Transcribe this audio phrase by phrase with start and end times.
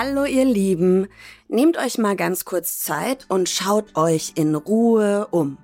[0.00, 1.08] Hallo ihr Lieben,
[1.48, 5.58] nehmt euch mal ganz kurz Zeit und schaut euch in Ruhe um.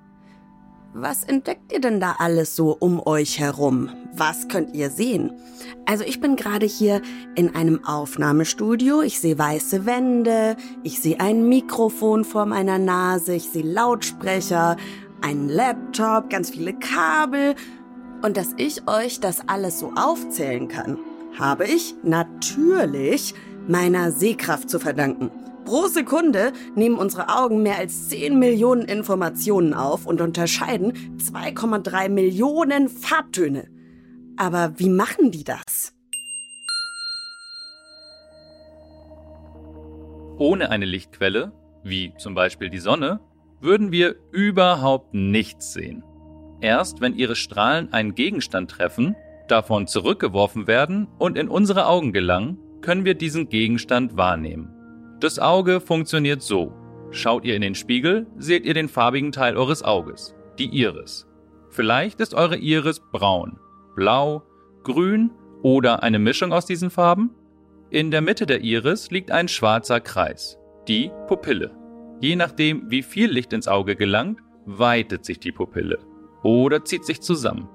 [0.93, 3.91] Was entdeckt ihr denn da alles so um euch herum?
[4.13, 5.31] Was könnt ihr sehen?
[5.85, 7.01] Also ich bin gerade hier
[7.35, 9.01] in einem Aufnahmestudio.
[9.03, 14.75] Ich sehe weiße Wände, ich sehe ein Mikrofon vor meiner Nase, ich sehe Lautsprecher,
[15.21, 17.55] einen Laptop, ganz viele Kabel.
[18.21, 20.97] Und dass ich euch das alles so aufzählen kann,
[21.39, 23.33] habe ich natürlich
[23.67, 25.31] meiner Sehkraft zu verdanken.
[25.65, 32.87] Pro Sekunde nehmen unsere Augen mehr als 10 Millionen Informationen auf und unterscheiden 2,3 Millionen
[32.87, 33.67] Farbtöne.
[34.37, 35.93] Aber wie machen die das?
[40.37, 43.21] Ohne eine Lichtquelle, wie zum Beispiel die Sonne,
[43.61, 46.03] würden wir überhaupt nichts sehen.
[46.61, 49.15] Erst wenn ihre Strahlen einen Gegenstand treffen,
[49.47, 54.69] davon zurückgeworfen werden und in unsere Augen gelangen, können wir diesen Gegenstand wahrnehmen.
[55.19, 56.71] Das Auge funktioniert so.
[57.09, 61.25] Schaut ihr in den Spiegel, seht ihr den farbigen Teil eures Auges, die Iris.
[61.71, 63.57] Vielleicht ist eure Iris braun,
[63.95, 64.43] blau,
[64.83, 65.31] grün
[65.63, 67.31] oder eine Mischung aus diesen Farben.
[67.89, 71.71] In der Mitte der Iris liegt ein schwarzer Kreis, die Pupille.
[72.21, 75.97] Je nachdem, wie viel Licht ins Auge gelangt, weitet sich die Pupille
[76.43, 77.67] oder zieht sich zusammen.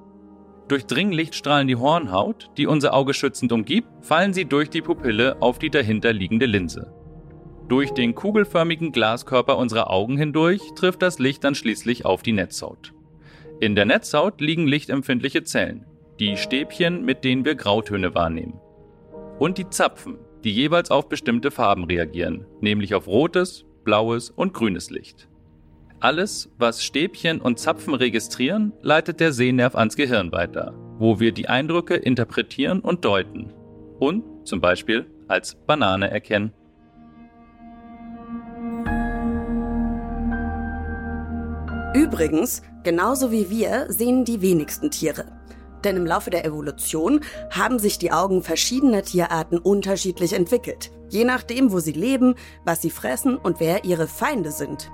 [0.70, 5.58] Durchdringen Lichtstrahlen die Hornhaut, die unser Auge schützend umgibt, fallen sie durch die Pupille auf
[5.58, 6.92] die dahinter liegende Linse.
[7.68, 12.92] Durch den kugelförmigen Glaskörper unserer Augen hindurch trifft das Licht dann schließlich auf die Netzhaut.
[13.58, 15.86] In der Netzhaut liegen lichtempfindliche Zellen,
[16.20, 18.60] die Stäbchen, mit denen wir Grautöne wahrnehmen.
[19.41, 24.88] Und die Zapfen, die jeweils auf bestimmte Farben reagieren, nämlich auf rotes, blaues und grünes
[24.91, 25.29] Licht.
[26.03, 31.50] Alles, was Stäbchen und Zapfen registrieren, leitet der Sehnerv ans Gehirn weiter, wo wir die
[31.50, 33.53] Eindrücke interpretieren und deuten
[33.99, 36.55] und zum Beispiel als Banane erkennen.
[41.94, 45.27] Übrigens, genauso wie wir sehen die wenigsten Tiere.
[45.84, 51.72] Denn im Laufe der Evolution haben sich die Augen verschiedener Tierarten unterschiedlich entwickelt, je nachdem,
[51.72, 54.91] wo sie leben, was sie fressen und wer ihre Feinde sind.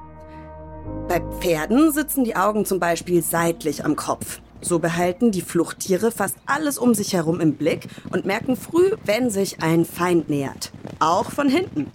[1.09, 4.41] Bei Pferden sitzen die Augen zum Beispiel seitlich am Kopf.
[4.61, 9.31] So behalten die Fluchttiere fast alles um sich herum im Blick und merken früh, wenn
[9.31, 10.73] sich ein Feind nähert.
[10.99, 11.91] Auch von hinten.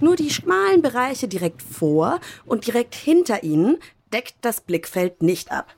[0.00, 3.78] Nur die schmalen Bereiche direkt vor und direkt hinter ihnen
[4.12, 5.74] deckt das Blickfeld nicht ab.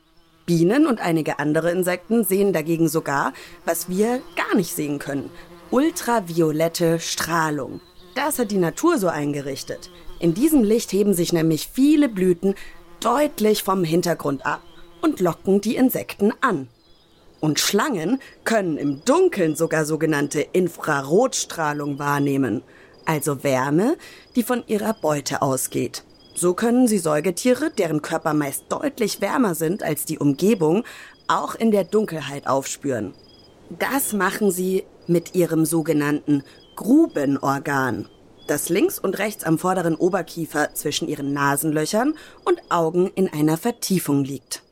[0.47, 3.33] Bienen und einige andere Insekten sehen dagegen sogar,
[3.65, 5.31] was wir gar nicht sehen können.
[5.71, 7.81] Ultraviolette Strahlung.
[8.15, 9.91] Das hat die Natur so eingerichtet.
[10.25, 12.55] In diesem Licht heben sich nämlich viele Blüten
[13.01, 14.63] deutlich vom Hintergrund ab
[15.03, 16.69] und locken die Insekten an.
[17.41, 22.63] Und Schlangen können im Dunkeln sogar sogenannte Infrarotstrahlung wahrnehmen,
[23.05, 23.99] also Wärme,
[24.35, 26.05] die von ihrer Beute ausgeht.
[26.35, 30.85] So können sie Säugetiere, deren Körper meist deutlich wärmer sind als die Umgebung,
[31.29, 33.13] auch in der Dunkelheit aufspüren.
[33.79, 36.45] Das machen sie mit ihrem sogenannten
[36.77, 38.09] Grubenorgan
[38.47, 44.25] das links und rechts am vorderen Oberkiefer zwischen ihren Nasenlöchern und Augen in einer Vertiefung
[44.25, 44.63] liegt.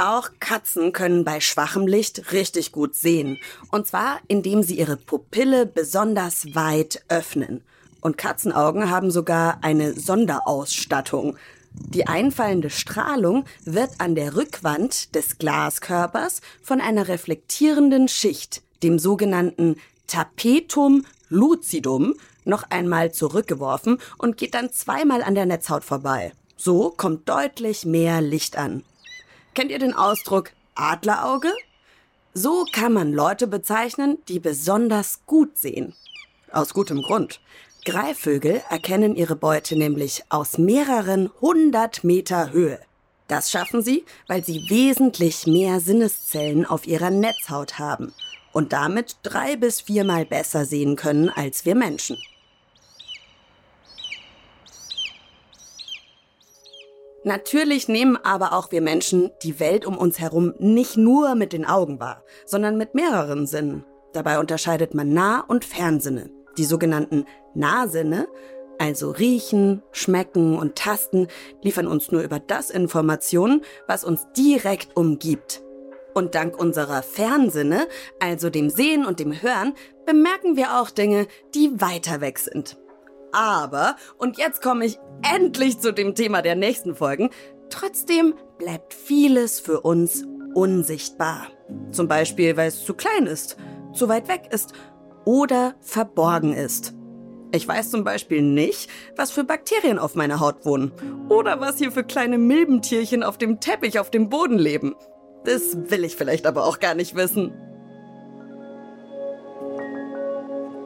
[0.00, 3.38] Auch Katzen können bei schwachem Licht richtig gut sehen.
[3.72, 7.62] Und zwar, indem sie ihre Pupille besonders weit öffnen.
[8.00, 11.36] Und Katzenaugen haben sogar eine Sonderausstattung.
[11.72, 19.76] Die einfallende Strahlung wird an der Rückwand des Glaskörpers von einer reflektierenden Schicht, dem sogenannten
[20.06, 22.14] Tapetum lucidum,
[22.48, 26.32] noch einmal zurückgeworfen und geht dann zweimal an der Netzhaut vorbei.
[26.56, 28.82] So kommt deutlich mehr Licht an.
[29.54, 31.52] Kennt ihr den Ausdruck Adlerauge?
[32.34, 35.94] So kann man Leute bezeichnen, die besonders gut sehen.
[36.50, 37.40] Aus gutem Grund.
[37.84, 42.80] Greifvögel erkennen ihre Beute nämlich aus mehreren hundert Meter Höhe.
[43.28, 48.12] Das schaffen sie, weil sie wesentlich mehr Sinneszellen auf ihrer Netzhaut haben
[48.52, 52.18] und damit drei bis viermal besser sehen können als wir Menschen.
[57.28, 61.66] Natürlich nehmen aber auch wir Menschen die Welt um uns herum nicht nur mit den
[61.66, 63.84] Augen wahr, sondern mit mehreren Sinnen.
[64.14, 66.30] Dabei unterscheidet man Nah- und Fernsinne.
[66.56, 68.28] Die sogenannten Nahsinne
[68.78, 71.26] also riechen, schmecken und tasten,
[71.62, 75.62] liefern uns nur über das Informationen, was uns direkt umgibt.
[76.14, 77.88] Und dank unserer Fernsinne,
[78.20, 79.74] also dem Sehen und dem Hören,
[80.06, 82.78] bemerken wir auch Dinge, die weiter weg sind.
[83.32, 87.30] Aber, und jetzt komme ich endlich zu dem Thema der nächsten Folgen,
[87.70, 91.48] trotzdem bleibt vieles für uns unsichtbar.
[91.90, 93.56] Zum Beispiel, weil es zu klein ist,
[93.92, 94.72] zu weit weg ist
[95.24, 96.94] oder verborgen ist.
[97.52, 100.92] Ich weiß zum Beispiel nicht, was für Bakterien auf meiner Haut wohnen
[101.30, 104.94] oder was hier für kleine Milbentierchen auf dem Teppich auf dem Boden leben.
[105.44, 107.52] Das will ich vielleicht aber auch gar nicht wissen.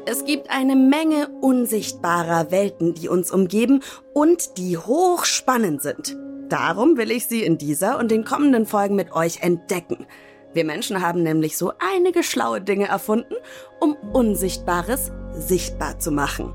[0.05, 3.83] Es gibt eine Menge unsichtbarer Welten, die uns umgeben
[4.13, 6.17] und die hochspannend sind.
[6.49, 10.07] Darum will ich sie in dieser und den kommenden Folgen mit euch entdecken.
[10.55, 13.35] Wir Menschen haben nämlich so einige schlaue Dinge erfunden,
[13.79, 16.53] um Unsichtbares sichtbar zu machen.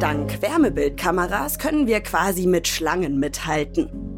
[0.00, 4.11] Dank Wärmebildkameras können wir quasi mit Schlangen mithalten.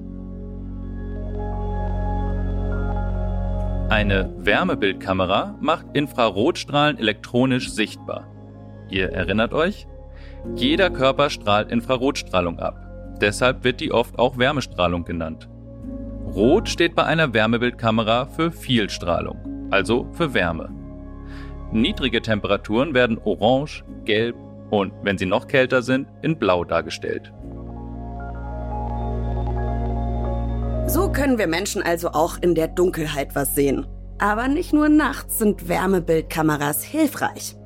[3.94, 8.26] Eine Wärmebildkamera macht Infrarotstrahlen elektronisch sichtbar.
[8.90, 9.86] Ihr erinnert euch?
[10.56, 12.74] Jeder Körper strahlt Infrarotstrahlung ab.
[13.20, 15.48] Deshalb wird die oft auch Wärmestrahlung genannt.
[16.26, 20.70] Rot steht bei einer Wärmebildkamera für Vielstrahlung, also für Wärme.
[21.70, 24.34] Niedrige Temperaturen werden orange, gelb
[24.70, 27.32] und, wenn sie noch kälter sind, in blau dargestellt.
[30.86, 33.86] So können wir Menschen also auch in der Dunkelheit was sehen.
[34.18, 37.56] Aber nicht nur nachts sind Wärmebildkameras hilfreich.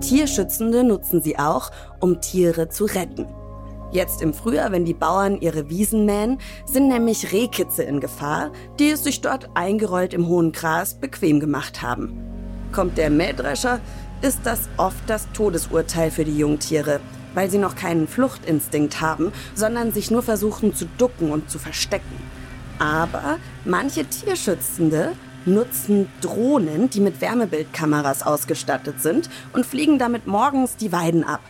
[0.00, 1.70] Tierschützende nutzen sie auch,
[2.00, 3.26] um Tiere zu retten.
[3.90, 8.90] Jetzt im Frühjahr, wenn die Bauern ihre Wiesen mähen, sind nämlich Rehkitze in Gefahr, die
[8.90, 12.18] es sich dort eingerollt im hohen Gras bequem gemacht haben.
[12.72, 13.80] Kommt der Mähdrescher,
[14.20, 17.00] ist das oft das Todesurteil für die Jungtiere,
[17.34, 22.16] weil sie noch keinen Fluchtinstinkt haben, sondern sich nur versuchen zu ducken und zu verstecken.
[22.78, 25.12] Aber manche Tierschützende
[25.44, 31.40] nutzen Drohnen, die mit Wärmebildkameras ausgestattet sind und fliegen damit morgens die Weiden ab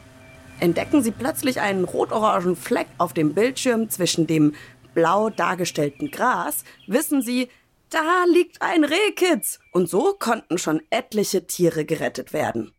[0.60, 4.54] entdecken sie plötzlich einen rot-orangen Fleck auf dem Bildschirm zwischen dem
[4.94, 7.48] blau dargestellten Gras, wissen sie,
[7.90, 9.60] da liegt ein Rehkitz.
[9.72, 12.72] Und so konnten schon etliche Tiere gerettet werden.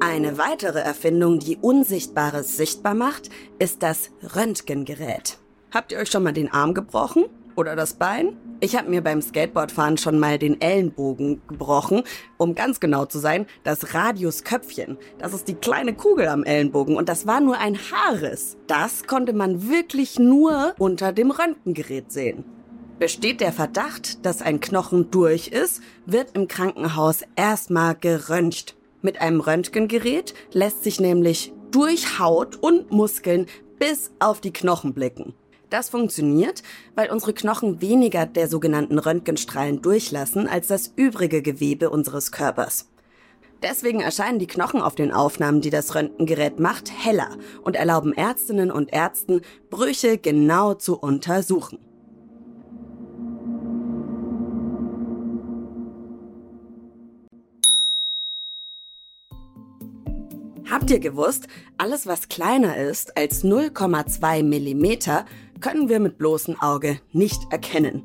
[0.00, 5.38] Eine weitere Erfindung, die Unsichtbares sichtbar macht, ist das Röntgengerät.
[5.72, 7.24] Habt ihr euch schon mal den Arm gebrochen?
[7.56, 8.36] Oder das Bein?
[8.60, 12.02] Ich habe mir beim Skateboardfahren schon mal den Ellenbogen gebrochen.
[12.36, 14.98] Um ganz genau zu sein, das Radiusköpfchen.
[15.18, 18.58] Das ist die kleine Kugel am Ellenbogen und das war nur ein Haarriss.
[18.66, 22.44] Das konnte man wirklich nur unter dem Röntgengerät sehen.
[22.98, 28.75] Besteht der Verdacht, dass ein Knochen durch ist, wird im Krankenhaus erstmal geröntgt.
[29.06, 33.46] Mit einem Röntgengerät lässt sich nämlich durch Haut und Muskeln
[33.78, 35.32] bis auf die Knochen blicken.
[35.70, 36.64] Das funktioniert,
[36.96, 42.88] weil unsere Knochen weniger der sogenannten Röntgenstrahlen durchlassen als das übrige Gewebe unseres Körpers.
[43.62, 47.28] Deswegen erscheinen die Knochen auf den Aufnahmen, die das Röntgengerät macht, heller
[47.62, 51.78] und erlauben Ärztinnen und Ärzten, Brüche genau zu untersuchen.
[60.76, 65.24] Habt ihr gewusst, alles was kleiner ist als 0,2 Millimeter
[65.62, 68.04] können wir mit bloßem Auge nicht erkennen.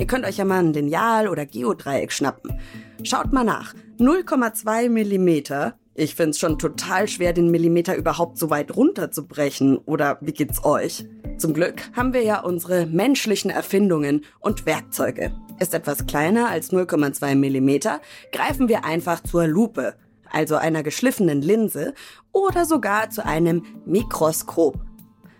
[0.00, 2.58] Ihr könnt euch ja mal ein Lineal oder Geodreieck schnappen.
[3.04, 3.74] Schaut mal nach.
[4.00, 5.78] 0,2 Millimeter.
[5.94, 9.78] Ich find's schon total schwer, den Millimeter überhaupt so weit runterzubrechen.
[9.78, 11.06] Oder wie geht's euch?
[11.38, 15.30] Zum Glück haben wir ja unsere menschlichen Erfindungen und Werkzeuge.
[15.60, 18.00] Ist etwas kleiner als 0,2 Millimeter,
[18.32, 19.94] greifen wir einfach zur Lupe,
[20.34, 21.94] also einer geschliffenen Linse
[22.32, 24.80] oder sogar zu einem Mikroskop.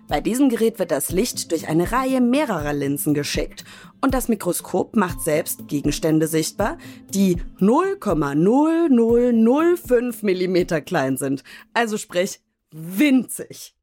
[0.07, 3.65] Bei diesem Gerät wird das Licht durch eine Reihe mehrerer Linsen geschickt
[4.03, 6.77] und das Mikroskop macht selbst Gegenstände sichtbar,
[7.09, 13.75] die 0,0005 mm klein sind, also sprich winzig.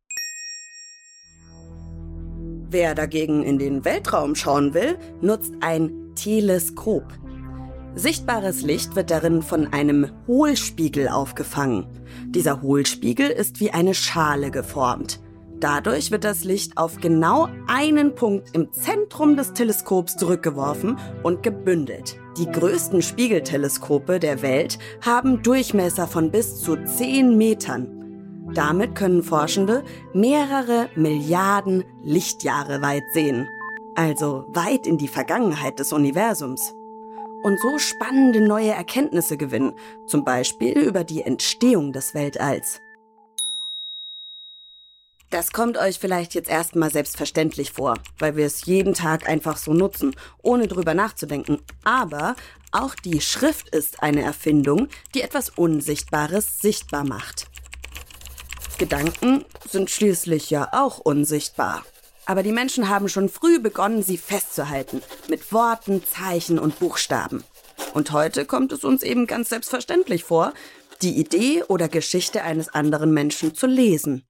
[2.69, 7.03] Wer dagegen in den Weltraum schauen will, nutzt ein Teleskop.
[7.95, 11.85] Sichtbares Licht wird darin von einem Hohlspiegel aufgefangen.
[12.27, 15.19] Dieser Hohlspiegel ist wie eine Schale geformt.
[15.59, 22.17] Dadurch wird das Licht auf genau einen Punkt im Zentrum des Teleskops zurückgeworfen und gebündelt.
[22.37, 28.47] Die größten Spiegelteleskope der Welt haben Durchmesser von bis zu 10 Metern.
[28.55, 29.83] Damit können Forschende
[30.13, 33.47] mehrere Milliarden Lichtjahre weit sehen.
[33.95, 36.73] Also weit in die Vergangenheit des Universums.
[37.43, 39.73] Und so spannende neue Erkenntnisse gewinnen,
[40.07, 42.79] zum Beispiel über die Entstehung des Weltalls.
[45.31, 49.73] Das kommt euch vielleicht jetzt erstmal selbstverständlich vor, weil wir es jeden Tag einfach so
[49.73, 51.59] nutzen, ohne drüber nachzudenken.
[51.85, 52.35] Aber
[52.73, 57.47] auch die Schrift ist eine Erfindung, die etwas Unsichtbares sichtbar macht.
[58.77, 61.85] Gedanken sind schließlich ja auch unsichtbar.
[62.25, 67.43] Aber die Menschen haben schon früh begonnen, sie festzuhalten, mit Worten, Zeichen und Buchstaben.
[67.93, 70.53] Und heute kommt es uns eben ganz selbstverständlich vor,
[71.01, 74.25] die Idee oder Geschichte eines anderen Menschen zu lesen.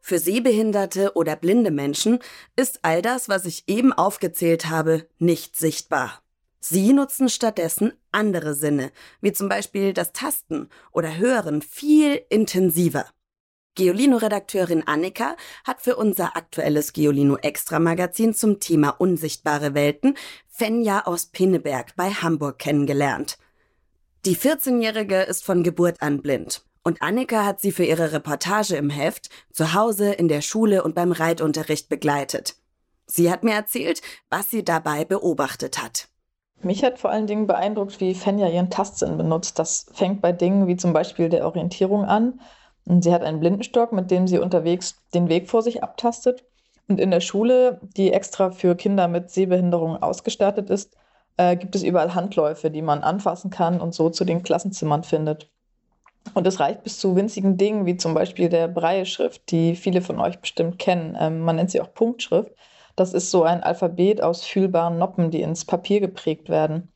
[0.00, 2.20] Für sehbehinderte oder blinde Menschen
[2.54, 6.22] ist all das, was ich eben aufgezählt habe, nicht sichtbar.
[6.60, 13.06] Sie nutzen stattdessen andere Sinne, wie zum Beispiel das Tasten oder Hören, viel intensiver.
[13.76, 20.16] Geolino-Redakteurin Annika hat für unser aktuelles Geolino Extra Magazin zum Thema unsichtbare Welten
[20.48, 23.38] Fenja aus Pinneberg bei Hamburg kennengelernt.
[24.24, 28.90] Die 14-Jährige ist von Geburt an blind und Annika hat sie für ihre Reportage im
[28.90, 32.56] Heft zu Hause, in der Schule und beim Reitunterricht begleitet.
[33.06, 36.08] Sie hat mir erzählt, was sie dabei beobachtet hat.
[36.62, 39.58] Mich hat vor allen Dingen beeindruckt, wie Fenja ihren Tastsinn benutzt.
[39.58, 42.40] Das fängt bei Dingen wie zum Beispiel der Orientierung an.
[42.86, 46.44] Und sie hat einen Blindenstock, mit dem sie unterwegs den Weg vor sich abtastet.
[46.88, 50.96] Und in der Schule, die extra für Kinder mit Sehbehinderung ausgestattet ist,
[51.36, 55.50] äh, gibt es überall Handläufe, die man anfassen kann und so zu den Klassenzimmern findet.
[56.34, 60.20] Und es reicht bis zu winzigen Dingen, wie zum Beispiel der Breie-Schrift, die viele von
[60.20, 61.16] euch bestimmt kennen.
[61.18, 62.52] Ähm, man nennt sie auch Punktschrift.
[62.96, 66.92] Das ist so ein Alphabet aus fühlbaren Noppen, die ins Papier geprägt werden.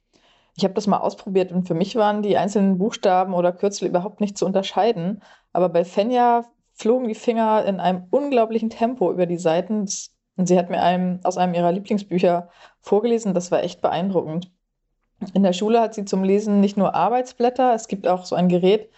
[0.56, 4.20] Ich habe das mal ausprobiert und für mich waren die einzelnen Buchstaben oder Kürzel überhaupt
[4.20, 5.22] nicht zu unterscheiden.
[5.52, 9.86] Aber bei Fenja flogen die Finger in einem unglaublichen Tempo über die Seiten.
[10.36, 12.48] Und sie hat mir einem, aus einem ihrer Lieblingsbücher
[12.80, 13.34] vorgelesen.
[13.34, 14.50] Das war echt beeindruckend.
[15.34, 18.48] In der Schule hat sie zum Lesen nicht nur Arbeitsblätter, es gibt auch so ein
[18.48, 18.88] Gerät,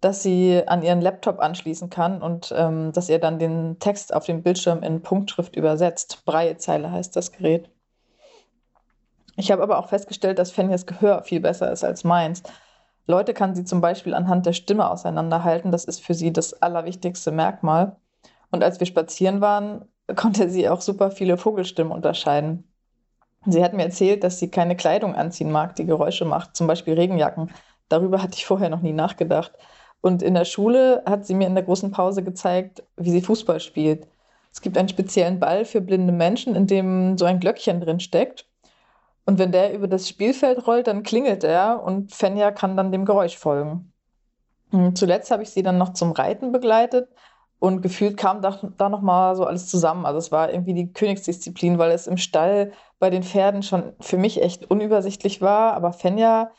[0.00, 4.24] dass sie an ihren Laptop anschließen kann und ähm, dass ihr dann den Text auf
[4.24, 6.24] dem Bildschirm in Punktschrift übersetzt.
[6.24, 7.70] Breiezeile heißt das Gerät.
[9.36, 12.42] Ich habe aber auch festgestellt, dass Fenjas Gehör viel besser ist als meins.
[13.06, 15.70] Leute kann sie zum Beispiel anhand der Stimme auseinanderhalten.
[15.70, 17.96] Das ist für sie das allerwichtigste Merkmal.
[18.50, 19.84] Und als wir spazieren waren,
[20.14, 22.64] konnte sie auch super viele Vogelstimmen unterscheiden.
[23.46, 26.94] Sie hat mir erzählt, dass sie keine Kleidung anziehen mag, die Geräusche macht, zum Beispiel
[26.94, 27.50] Regenjacken.
[27.88, 29.52] Darüber hatte ich vorher noch nie nachgedacht.
[30.00, 33.60] Und in der Schule hat sie mir in der großen Pause gezeigt, wie sie Fußball
[33.60, 34.08] spielt.
[34.52, 38.46] Es gibt einen speziellen Ball für blinde Menschen, in dem so ein Glöckchen drin steckt.
[39.26, 43.04] Und wenn der über das Spielfeld rollt, dann klingelt er und Fenja kann dann dem
[43.04, 43.92] Geräusch folgen.
[44.70, 47.08] Und zuletzt habe ich sie dann noch zum Reiten begleitet
[47.58, 50.06] und gefühlt kam da, da nochmal so alles zusammen.
[50.06, 54.16] Also es war irgendwie die Königsdisziplin, weil es im Stall bei den Pferden schon für
[54.16, 55.74] mich echt unübersichtlich war.
[55.74, 56.50] Aber Fenja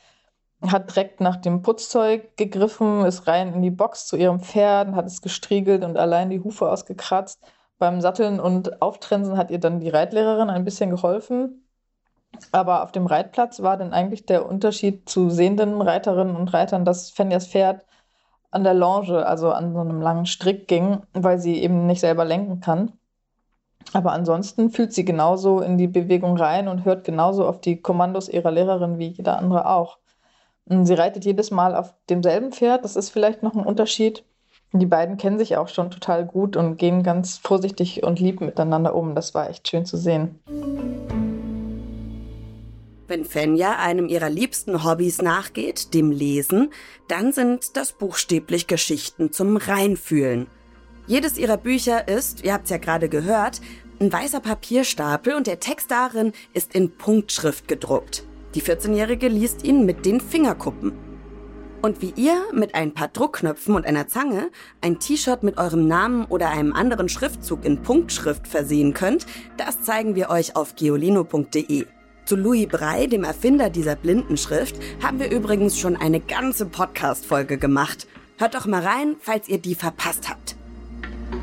[0.62, 5.05] hat direkt nach dem Putzzeug gegriffen, ist rein in die Box zu ihrem Pferd, hat
[5.05, 7.39] es gestriegelt und allein die Hufe ausgekratzt.
[7.77, 11.66] Beim Satteln und Auftrensen hat ihr dann die Reitlehrerin ein bisschen geholfen.
[12.51, 17.10] Aber auf dem Reitplatz war dann eigentlich der Unterschied zu sehenden Reiterinnen und Reitern, dass
[17.10, 17.86] Fenjas Pferd
[18.51, 22.25] an der Longe, also an so einem langen Strick ging, weil sie eben nicht selber
[22.25, 22.93] lenken kann.
[23.93, 28.29] Aber ansonsten fühlt sie genauso in die Bewegung rein und hört genauso auf die Kommandos
[28.29, 29.98] ihrer Lehrerin wie jeder andere auch.
[30.65, 32.84] Sie reitet jedes Mal auf demselben Pferd.
[32.84, 34.25] Das ist vielleicht noch ein Unterschied.
[34.74, 38.93] Die beiden kennen sich auch schon total gut und gehen ganz vorsichtig und lieb miteinander
[38.93, 39.15] um.
[39.15, 40.39] Das war echt schön zu sehen.
[43.08, 46.72] Wenn Fenja einem ihrer liebsten Hobbys nachgeht, dem Lesen,
[47.08, 50.48] dann sind das buchstäblich Geschichten zum Reinfühlen.
[51.08, 53.62] Jedes ihrer Bücher ist, ihr habt es ja gerade gehört,
[54.02, 58.24] ein weißer Papierstapel und der Text darin ist in Punktschrift gedruckt.
[58.56, 60.92] Die 14-Jährige liest ihn mit den Fingerkuppen.
[61.82, 64.50] Und wie ihr mit ein paar Druckknöpfen und einer Zange
[64.82, 70.16] ein T-Shirt mit eurem Namen oder einem anderen Schriftzug in Punktschrift versehen könnt, das zeigen
[70.16, 71.86] wir euch auf geolino.de.
[72.27, 78.05] Zu Louis Brey, dem Erfinder dieser Blindenschrift, haben wir übrigens schon eine ganze Podcast-Folge gemacht.
[78.38, 80.57] Hört doch mal rein, falls ihr die verpasst habt.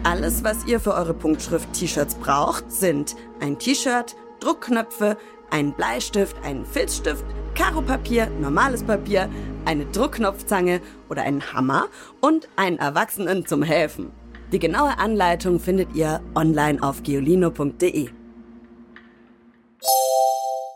[0.03, 5.17] Alles, was ihr für eure Punktschrift-T-Shirts braucht, sind ein T-Shirt, Druckknöpfe,
[5.51, 7.25] einen Bleistift, einen Filzstift,
[7.55, 9.31] Karopapier, normales Papier,
[9.65, 11.87] eine Druckknopfzange oder einen Hammer
[12.21, 14.11] und einen Erwachsenen zum Helfen.
[14.53, 18.11] Die genaue Anleitung findet ihr online auf geolino.de.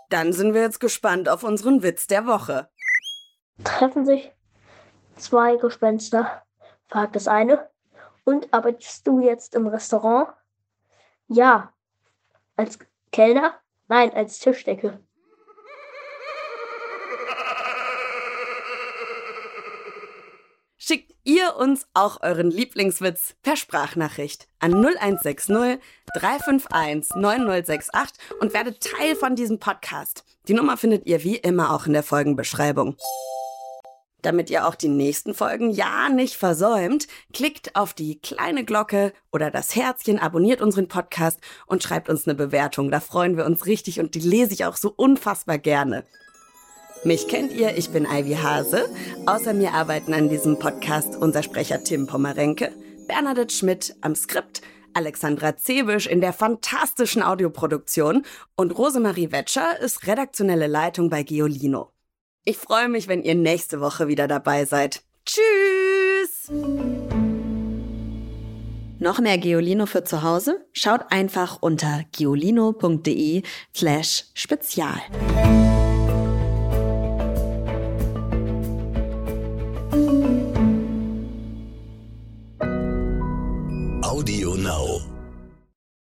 [0.08, 2.68] Dann sind wir jetzt gespannt auf unseren Witz der Woche.
[3.64, 4.32] Treffen sich
[5.16, 6.42] zwei Gespenster,
[6.88, 7.68] fragt das eine.
[8.24, 10.28] Und arbeitest du jetzt im Restaurant?
[11.28, 11.72] Ja.
[12.56, 12.78] Als
[13.10, 13.54] Kellner?
[13.88, 15.00] Nein, als Tischdecke.
[21.24, 25.80] Ihr uns auch euren Lieblingswitz per Sprachnachricht an 0160
[26.14, 30.24] 351 9068 und werdet Teil von diesem Podcast.
[30.48, 32.96] Die Nummer findet ihr wie immer auch in der Folgenbeschreibung.
[34.22, 39.50] Damit ihr auch die nächsten Folgen ja nicht versäumt, klickt auf die kleine Glocke oder
[39.52, 42.90] das Herzchen, abonniert unseren Podcast und schreibt uns eine Bewertung.
[42.90, 46.04] Da freuen wir uns richtig und die lese ich auch so unfassbar gerne.
[47.04, 48.88] Mich kennt ihr, ich bin Ivy Hase.
[49.26, 52.72] Außer mir arbeiten an diesem Podcast unser Sprecher Tim Pommerenke,
[53.06, 54.62] Bernadette Schmidt am Skript,
[54.94, 58.24] Alexandra Zebisch in der fantastischen Audioproduktion
[58.56, 61.92] und Rosemarie Wetscher ist redaktionelle Leitung bei Geolino.
[62.44, 65.02] Ich freue mich, wenn ihr nächste Woche wieder dabei seid.
[65.24, 66.50] Tschüss!
[68.98, 70.66] Noch mehr Geolino für zu Hause?
[70.72, 73.42] Schaut einfach unter geolino.de
[73.74, 75.00] slash spezial.